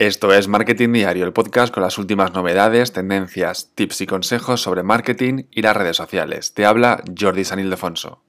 [0.00, 4.82] Esto es Marketing Diario, el podcast con las últimas novedades, tendencias, tips y consejos sobre
[4.82, 6.54] marketing y las redes sociales.
[6.54, 8.22] Te habla Jordi San Ildefonso.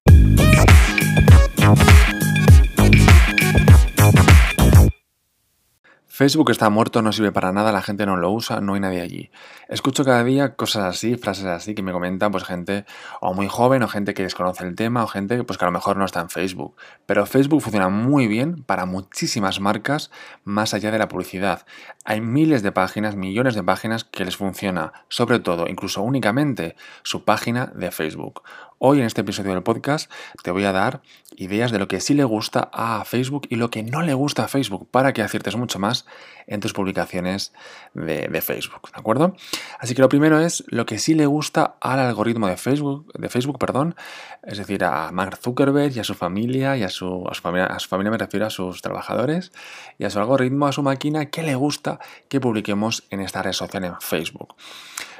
[6.22, 9.02] Facebook está muerto, no sirve para nada, la gente no lo usa, no hay nadie
[9.02, 9.32] allí.
[9.70, 12.86] Escucho cada día cosas así, frases así que me comentan pues gente
[13.22, 15.72] o muy joven o gente que desconoce el tema o gente pues que a lo
[15.72, 16.76] mejor no está en Facebook.
[17.08, 20.12] Pero Facebook funciona muy bien para muchísimas marcas
[20.44, 21.66] más allá de la publicidad.
[22.06, 27.26] Hay miles de páginas, millones de páginas que les funciona, sobre todo, incluso únicamente, su
[27.26, 28.44] página de Facebook.
[28.84, 31.04] Hoy en este episodio del podcast te voy a dar
[31.36, 34.46] ideas de lo que sí le gusta a Facebook y lo que no le gusta
[34.46, 36.08] a Facebook para que aciertes mucho más
[36.48, 37.54] en tus publicaciones
[37.94, 39.36] de, Facebook, ¿de acuerdo?
[39.78, 43.30] Así que lo primero es lo que sí le gusta al algoritmo de Facebook, de
[43.30, 43.94] Facebook, perdón,
[44.42, 47.88] es decir, a Mark Zuckerberg y a su familia y a su, familia, a su
[47.88, 49.52] familia me refiero a sus trabajadores
[50.00, 53.54] y a su algoritmo, a su máquina, que le gusta que publiquemos en esta red
[53.54, 54.56] social en Facebook.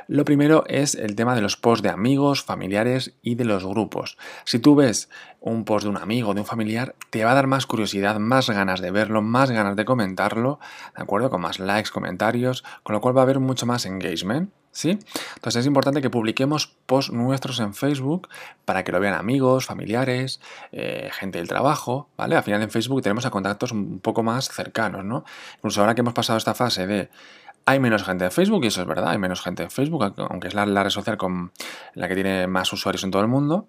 [0.08, 4.18] Lo primero es el tema de los posts de amigos, familiares y de los grupos.
[4.46, 7.48] Si tú ves un post de un amigo, de un familiar, te va a dar
[7.48, 10.60] más curiosidad, más ganas de verlo, más ganas de comentarlo,
[10.96, 11.30] ¿de acuerdo?
[11.30, 14.52] Con más likes, comentarios, con lo cual va a haber mucho más engagement.
[14.74, 14.98] ¿Sí?
[15.36, 18.30] Entonces es importante que publiquemos posts nuestros en Facebook
[18.64, 20.40] para que lo vean amigos, familiares,
[20.72, 22.38] eh, gente del trabajo, ¿vale?
[22.38, 25.26] Al final en Facebook tenemos a contactos un poco más cercanos, ¿no?
[25.58, 27.10] Incluso ahora que hemos pasado esta fase de
[27.72, 30.48] hay menos gente en Facebook, y eso es verdad, hay menos gente en Facebook, aunque
[30.48, 31.52] es la, red social con
[31.94, 33.68] la que tiene más usuarios en todo el mundo.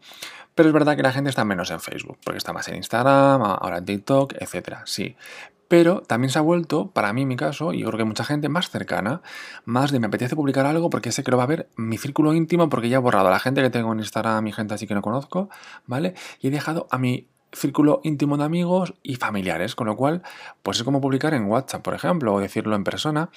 [0.55, 3.43] Pero es verdad que la gente está menos en Facebook, porque está más en Instagram,
[3.43, 4.83] ahora en TikTok, etcétera.
[4.85, 5.17] Sí.
[5.69, 8.51] Pero también se ha vuelto, para mí mi caso, y yo creo que mucha gente,
[8.51, 9.23] más cercana,
[9.65, 12.35] más de me apetece publicar algo porque sé que lo va a ver mi círculo
[12.35, 14.87] íntimo, porque ya he borrado a la gente que tengo en Instagram, mi gente así
[14.87, 15.49] que no conozco,
[15.87, 16.13] ¿vale?
[16.41, 20.23] Y he dejado a mi círculo íntimo de amigos y familiares, con lo cual,
[20.63, 23.31] pues es como publicar en WhatsApp, por ejemplo, o decirlo en persona,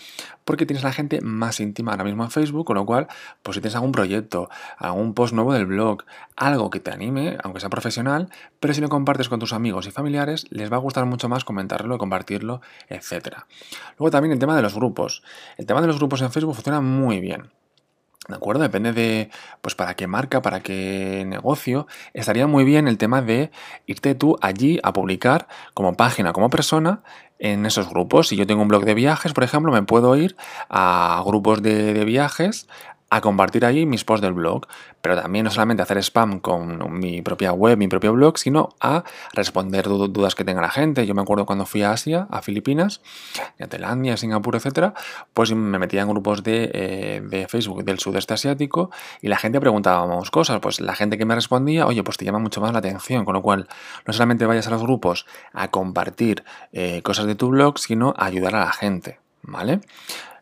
[0.43, 3.07] porque tienes a la gente más íntima ahora mismo en Facebook, con lo cual,
[3.43, 6.03] pues si tienes algún proyecto, algún post nuevo del blog,
[6.35, 9.91] algo que te anime, aunque sea profesional, pero si lo compartes con tus amigos y
[9.91, 13.39] familiares, les va a gustar mucho más comentarlo, compartirlo, etc.
[13.97, 15.23] Luego también el tema de los grupos.
[15.57, 17.49] El tema de los grupos en Facebook funciona muy bien.
[18.27, 18.63] ¿De acuerdo?
[18.63, 19.29] Depende de,
[19.61, 21.85] pues, para qué marca, para qué negocio.
[22.13, 23.51] Estaría muy bien el tema de
[23.85, 27.03] irte tú allí a publicar como página, como persona,
[27.37, 28.29] en esos grupos.
[28.29, 30.35] Si yo tengo un blog de viajes, por ejemplo, me puedo ir
[30.69, 32.67] a grupos de, de viajes,
[33.15, 34.67] a compartir ahí mis posts del blog,
[35.01, 39.05] pero también no solamente hacer spam con mi propia web, mi propio blog, sino a
[39.31, 41.05] responder dudas que tenga la gente.
[41.05, 43.01] Yo me acuerdo cuando fui a Asia, a Filipinas,
[43.57, 44.95] a Tailandia, Singapur, etcétera,
[45.33, 49.61] pues me metía en grupos de, eh, de, Facebook del sudeste asiático y la gente
[49.61, 50.59] preguntábamos cosas.
[50.59, 53.33] Pues la gente que me respondía, oye, pues te llama mucho más la atención, con
[53.33, 53.69] lo cual
[54.05, 56.43] no solamente vayas a los grupos a compartir
[56.73, 59.79] eh, cosas de tu blog, sino a ayudar a la gente, ¿vale?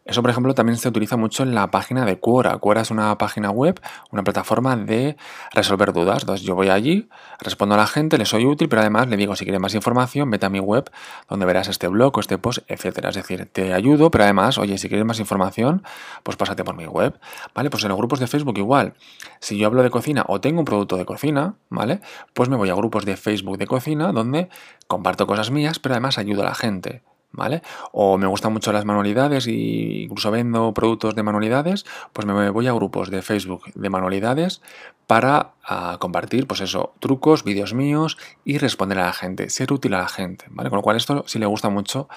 [0.05, 2.57] Eso, por ejemplo, también se utiliza mucho en la página de Quora.
[2.57, 3.79] Quora es una página web,
[4.11, 5.15] una plataforma de
[5.53, 6.23] resolver dudas.
[6.23, 7.07] Entonces yo voy allí,
[7.39, 10.29] respondo a la gente, le soy útil, pero además le digo, si quieres más información,
[10.29, 10.91] vete a mi web
[11.29, 13.09] donde verás este blog o este post, etcétera.
[13.09, 15.83] Es decir, te ayudo, pero además, oye, si quieres más información,
[16.23, 17.17] pues pásate por mi web.
[17.55, 17.69] ¿Vale?
[17.69, 18.95] Pues en los grupos de Facebook igual.
[19.39, 22.01] Si yo hablo de cocina o tengo un producto de cocina, ¿vale?
[22.33, 24.49] Pues me voy a grupos de Facebook de cocina donde
[24.87, 27.03] comparto cosas mías, pero además ayudo a la gente.
[27.33, 27.61] ¿Vale?
[27.91, 32.67] O me gustan mucho las manualidades y incluso vendo productos de manualidades, pues me voy
[32.67, 34.61] a grupos de Facebook de manualidades
[35.07, 39.95] para ah, compartir, pues eso, trucos, vídeos míos y responder a la gente, ser útil
[39.95, 40.69] a la gente, ¿vale?
[40.69, 42.07] Con lo cual esto sí le gusta mucho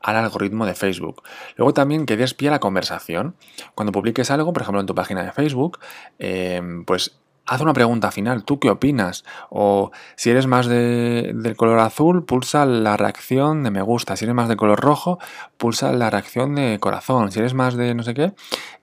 [0.00, 1.22] al algoritmo de Facebook.
[1.56, 3.34] Luego también que des la conversación.
[3.74, 5.78] Cuando publiques algo, por ejemplo en tu página de Facebook,
[6.18, 7.20] eh, pues
[7.50, 9.24] haz una pregunta final, ¿tú qué opinas?
[9.50, 14.14] O si eres más de, del color azul, pulsa la reacción de me gusta.
[14.14, 15.18] Si eres más de color rojo,
[15.56, 17.32] pulsa la reacción de corazón.
[17.32, 18.34] Si eres más de no sé qué,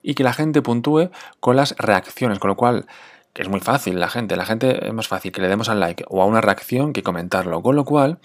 [0.02, 1.08] y que la gente puntúe
[1.40, 2.86] con las reacciones, con lo cual
[3.38, 6.04] es muy fácil la gente, la gente es más fácil que le demos al like
[6.08, 8.18] o a una reacción que comentarlo, con lo cual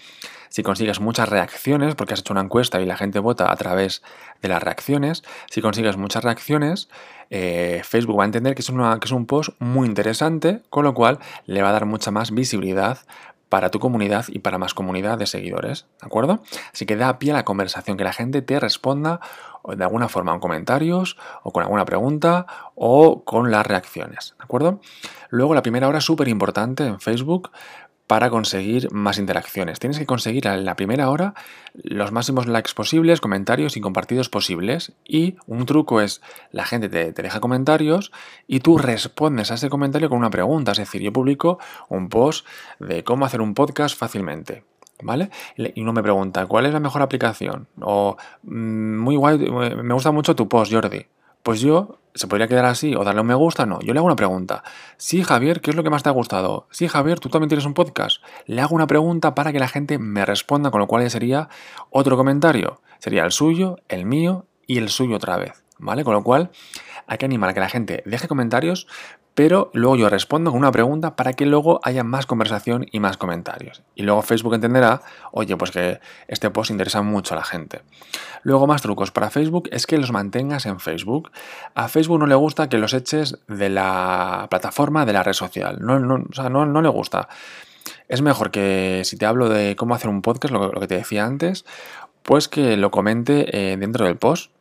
[0.54, 4.04] si consigues muchas reacciones, porque has hecho una encuesta y la gente vota a través
[4.40, 6.88] de las reacciones, si consigues muchas reacciones,
[7.30, 10.94] eh, Facebook va a entender que es, que es un post muy interesante, con lo
[10.94, 12.98] cual le va a dar mucha más visibilidad
[13.48, 16.40] para tu comunidad y para más comunidad de seguidores, ¿de acuerdo?
[16.72, 19.18] Así que da pie a la conversación, que la gente te responda
[19.64, 24.80] de alguna forma en comentarios o con alguna pregunta o con las reacciones, ¿de acuerdo?
[25.30, 27.50] Luego la primera hora es súper importante en Facebook
[28.06, 29.78] para conseguir más interacciones.
[29.78, 31.34] Tienes que conseguir en la primera hora
[31.72, 34.92] los máximos likes posibles, comentarios y compartidos posibles.
[35.04, 36.20] Y un truco es,
[36.50, 38.12] la gente te, deja comentarios
[38.46, 40.72] y tú respondes a ese comentario con una pregunta.
[40.72, 41.58] Es decir, yo publico
[41.88, 42.46] un post
[42.78, 44.64] de cómo hacer un podcast fácilmente.
[45.02, 45.30] ¿vale?
[45.56, 47.68] Y uno me pregunta, ¿cuál es la mejor aplicación?
[47.80, 51.04] O, mm, muy guay, me gusta mucho tu post, Jordi.
[51.44, 53.66] Pues yo, ¿se podría quedar así o darle un me gusta?
[53.66, 54.64] No, yo le hago una pregunta.
[54.96, 56.66] Sí, Javier, ¿qué es lo que más te ha gustado?
[56.70, 58.22] Sí, Javier, ¿tú también tienes un podcast?
[58.46, 61.50] Le hago una pregunta para que la gente me responda, con lo cual ya sería
[61.90, 62.80] otro comentario.
[62.98, 66.04] Sería el suyo, el mío y el suyo otra vez, ¿vale?
[66.04, 66.50] Con lo cual
[67.06, 68.86] hay que animar a que la gente deje comentarios,
[69.34, 73.16] pero luego yo respondo con una pregunta para que luego haya más conversación y más
[73.16, 73.82] comentarios.
[73.96, 77.82] Y luego Facebook entenderá, oye, pues que este post interesa mucho a la gente.
[78.42, 81.32] Luego más trucos para Facebook es que los mantengas en Facebook.
[81.74, 85.78] A Facebook no le gusta que los eches de la plataforma, de la red social.
[85.80, 87.28] No, no, o sea, no, no le gusta.
[88.08, 91.24] Es mejor que si te hablo de cómo hacer un podcast, lo, que te decía
[91.24, 91.64] antes,
[92.22, 94.52] pues que lo comente eh, dentro del post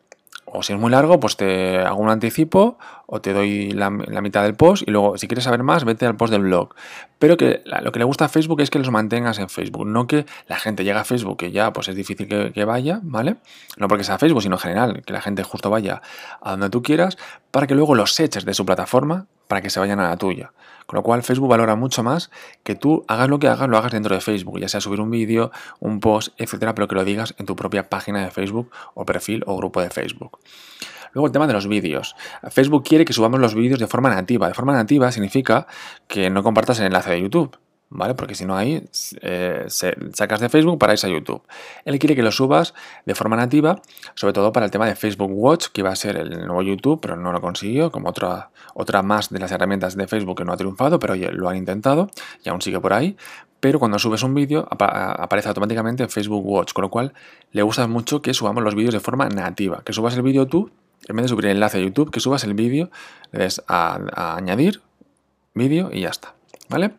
[0.53, 2.77] o si es muy largo, pues te hago un anticipo
[3.07, 6.15] o te doy la, mitad del post y luego si quieres saber más, vete al
[6.15, 6.75] post del blog.
[7.17, 10.05] Pero que lo que le gusta a Facebook es que los mantengas en Facebook, no
[10.05, 13.37] que la gente llegue a Facebook y ya pues es difícil que, que vaya, ¿vale?
[13.77, 16.01] No porque sea Facebook, sino en general, que la gente justo vaya
[16.41, 17.17] a donde tú quieras
[17.49, 20.51] para que luego los eches de su plataforma para que se vayan a la tuya.
[20.87, 22.31] Con lo cual Facebook valora mucho más
[22.63, 25.11] que tú hagas lo que hagas, lo hagas dentro de Facebook, ya sea subir un
[25.11, 29.05] vídeo, un post, etcétera, pero que lo digas en tu propia página de Facebook o
[29.05, 30.39] perfil o grupo de Facebook.
[31.11, 32.15] Luego el tema de los vídeos.
[32.49, 34.47] Facebook quiere que subamos los vídeos de forma nativa.
[34.47, 35.67] De forma nativa significa
[36.07, 37.55] que no compartas el enlace de YouTube.
[37.93, 38.15] ¿Vale?
[38.15, 38.83] Porque si no ahí
[39.21, 41.41] eh, sacas de Facebook para irse a YouTube.
[41.85, 42.73] Él quiere que lo subas
[43.05, 43.81] de forma nativa,
[44.15, 46.99] sobre todo para el tema de Facebook Watch, que iba a ser el nuevo YouTube,
[47.01, 50.53] pero no lo consiguió, como otra, otra más de las herramientas de Facebook que no
[50.53, 52.09] ha triunfado, pero oye, lo han intentado
[52.43, 53.15] y aún sigue por ahí.
[53.59, 57.13] Pero cuando subes un vídeo aparece automáticamente en Facebook Watch, con lo cual
[57.51, 60.71] le gusta mucho que subamos los vídeos de forma nativa, que subas el vídeo tú,
[61.07, 62.89] en vez de subir el enlace a YouTube, que subas el vídeo,
[63.31, 64.81] le des a añadir
[65.53, 66.33] vídeo y ya está.
[66.73, 66.95] ¿Vale?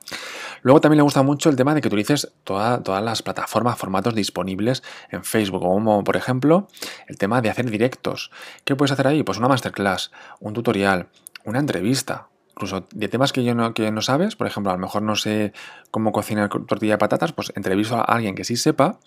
[0.62, 4.84] Luego también le gusta mucho el tema de que utilices todas las plataformas, formatos disponibles
[5.10, 6.68] en Facebook, como por ejemplo
[7.08, 8.30] el tema de hacer directos.
[8.62, 9.24] ¿Qué puedes hacer ahí?
[9.24, 11.08] Pues una masterclass, un tutorial,
[11.44, 14.80] una entrevista, incluso de temas que yo no, que no sabes, por ejemplo, a lo
[14.80, 15.52] mejor no sé
[15.90, 19.00] cómo cocinar tortilla de patatas, pues entrevisto a alguien que sí sepa.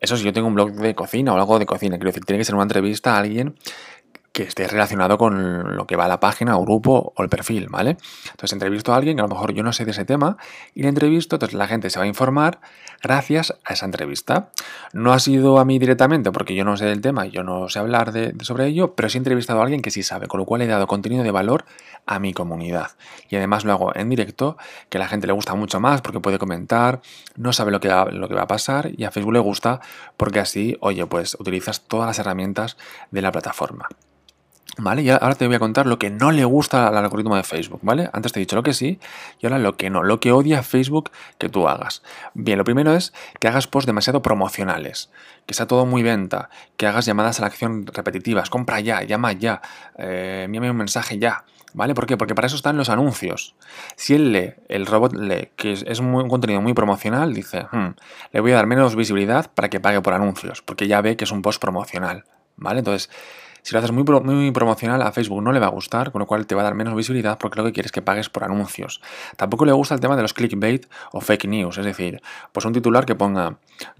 [0.00, 2.38] Eso si yo tengo un blog de cocina o algo de cocina, quiero decir, tiene
[2.38, 3.54] que ser una entrevista a alguien
[4.34, 7.68] que esté relacionado con lo que va a la página o grupo o el perfil,
[7.70, 7.96] ¿vale?
[8.32, 10.36] Entonces entrevisto a alguien que a lo mejor yo no sé de ese tema
[10.74, 12.58] y le entrevisto, entonces la gente se va a informar
[13.00, 14.50] gracias a esa entrevista.
[14.92, 17.78] No ha sido a mí directamente porque yo no sé del tema, yo no sé
[17.78, 20.46] hablar de, sobre ello, pero sí he entrevistado a alguien que sí sabe, con lo
[20.46, 21.64] cual he dado contenido de valor
[22.04, 22.90] a mi comunidad.
[23.28, 24.56] Y además lo hago en directo,
[24.88, 27.02] que a la gente le gusta mucho más porque puede comentar,
[27.36, 29.80] no sabe lo que, va, lo que va a pasar y a Facebook le gusta
[30.16, 32.76] porque así, oye, pues utilizas todas las herramientas
[33.12, 33.86] de la plataforma.
[34.76, 35.02] ¿Vale?
[35.02, 37.78] Y ahora te voy a contar lo que no le gusta al algoritmo de Facebook,
[37.82, 38.10] ¿vale?
[38.12, 38.98] Antes te he dicho lo que sí
[39.38, 42.02] y ahora lo que no, lo que odia Facebook que tú hagas.
[42.34, 45.10] Bien, lo primero es que hagas posts demasiado promocionales,
[45.46, 49.32] que sea todo muy venta, que hagas llamadas a la acción repetitivas, compra ya, llama
[49.32, 49.62] ya,
[49.96, 51.94] eh, envíame un mensaje ya, ¿vale?
[51.94, 52.16] ¿Por qué?
[52.16, 53.54] Porque para eso están los anuncios.
[53.94, 57.94] Si él lee, el robot lee, que es, un contenido muy promocional, dice, hmm,
[58.32, 61.24] le voy a dar menos visibilidad para que pague por anuncios, porque ya ve que
[61.24, 62.24] es un post promocional,
[62.56, 62.80] ¿vale?
[62.80, 63.10] Entonces
[63.64, 66.26] si lo haces muy, muy promocional, a Facebook no le va a gustar, con lo
[66.26, 68.44] cual te va a dar menos visibilidad porque lo que quieres es que pagues por
[68.44, 69.00] anuncios.
[69.38, 72.20] Tampoco le gusta el tema de los clickbait o fake news, es decir,
[72.52, 73.56] pues un titular que ponga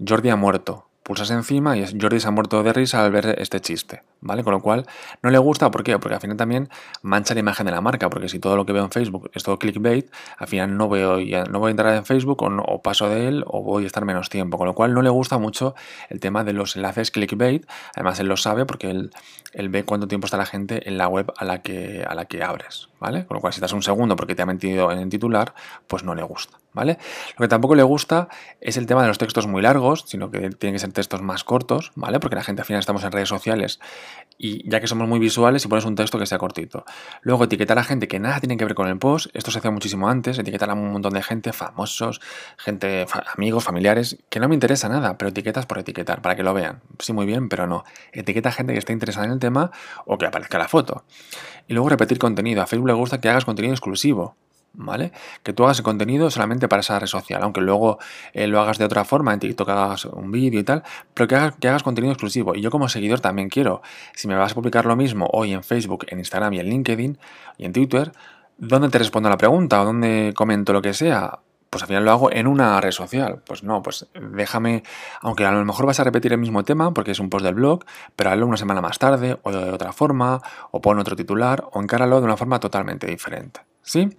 [0.07, 3.61] Jordi ha muerto, pulsas encima y Jordi se ha muerto de risa al ver este
[3.61, 4.43] chiste, ¿vale?
[4.43, 4.87] Con lo cual
[5.21, 5.99] no le gusta, ¿por qué?
[5.99, 6.67] Porque al final también
[7.03, 9.43] mancha la imagen de la marca, porque si todo lo que veo en Facebook es
[9.43, 10.09] todo clickbait,
[10.39, 13.43] al final no veo ya, no voy a entrar en Facebook o, paso de él
[13.45, 15.75] o voy a estar menos tiempo, con lo cual no le gusta mucho
[16.09, 19.11] el tema de los enlaces clickbait, además él lo sabe porque él,
[19.53, 22.25] él ve cuánto tiempo está la gente en la web a la que, a la
[22.25, 23.25] que abres, ¿vale?
[23.25, 25.53] Con lo cual si estás un segundo porque te ha metido en el titular,
[25.87, 26.57] pues no le gusta.
[26.75, 26.99] ¿vale?
[27.37, 28.27] Lo que tampoco le gusta
[28.61, 31.43] es el tema de los textos muy largos, sino que tienen que ser textos más
[31.43, 32.19] cortos, ¿vale?
[32.19, 33.79] Porque la gente al final estamos en redes sociales
[34.37, 36.83] y ya que somos muy visuales, si pones un texto que sea cortito.
[37.21, 39.71] Luego etiquetar a gente que nada tiene que ver con el post, esto se hacía
[39.71, 42.19] muchísimo antes, etiquetar a un montón de gente, famosos,
[42.57, 46.53] gente, amigos, familiares, que no me interesa nada, pero etiquetas por etiquetar, para que lo
[46.53, 46.81] vean.
[46.99, 47.85] Sí, muy bien, pero no.
[48.11, 49.71] Etiqueta a gente que esté interesada en el tema
[50.05, 51.05] o que aparezca la foto.
[51.67, 52.61] Y luego repetir contenido.
[52.61, 54.35] A Facebook le gusta que hagas contenido exclusivo.
[54.77, 55.11] ¿vale?
[55.43, 57.97] Que tú hagas el contenido solamente para esa red social, aunque luego
[58.33, 61.35] eh, lo hagas de otra forma, en TikTok hagas un vídeo y tal, pero que
[61.35, 62.55] hagas, que hagas contenido exclusivo.
[62.55, 63.81] Y yo como seguidor también quiero,
[64.13, 67.17] si me vas a publicar lo mismo hoy en Facebook, en Instagram y en LinkedIn
[67.57, 68.11] y en Twitter,
[68.57, 71.39] ¿dónde te respondo la pregunta o dónde comento lo que sea?
[71.75, 73.41] Pues al final lo hago en una red social.
[73.45, 74.83] Pues no, pues déjame,
[75.19, 77.55] aunque a lo mejor vas a repetir el mismo tema porque es un post del
[77.55, 77.83] blog,
[78.15, 80.41] pero hazlo una semana más tarde o de otra forma,
[80.71, 83.59] o pon otro titular o encáralo de una forma totalmente diferente.
[83.85, 84.09] ¿Sí?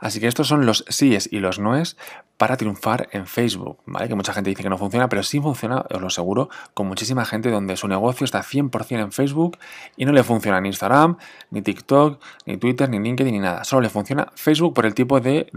[0.00, 1.96] Así que estos son los síes y los noes
[2.36, 4.08] para triunfar en Facebook, ¿vale?
[4.08, 7.24] Que mucha gente dice que no funciona, pero sí funciona, os lo aseguro, con muchísima
[7.24, 9.58] gente donde su negocio está 100% en Facebook
[9.96, 11.16] y no le funciona ni Instagram,
[11.50, 13.64] ni TikTok, ni Twitter, ni LinkedIn, ni nada.
[13.64, 15.50] Solo le funciona Facebook por el tipo de,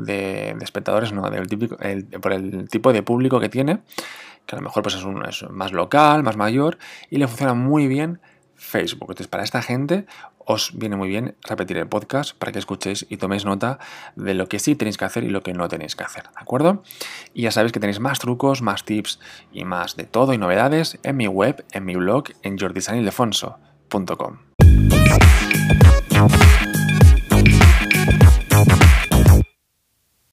[0.62, 1.78] espectadores, no, del típico,
[2.22, 3.80] por el tipo de público que tiene,
[4.46, 6.78] que a lo mejor pues es, un, es más local, más mayor,
[7.10, 8.20] y le funciona muy bien
[8.60, 9.10] Facebook.
[9.10, 10.06] Entonces, para esta gente
[10.46, 13.80] os viene muy bien repetir el podcast para que escuchéis y toméis nota
[14.16, 16.30] de lo que sí tenéis que hacer y lo que no tenéis que hacer, ¿de
[16.36, 16.84] acuerdo?
[17.34, 19.20] Y ya sabéis que tenéis más trucos, más tips
[19.52, 24.38] y más de todo y novedades en mi web, en mi blog, en jordisanildefonso.com.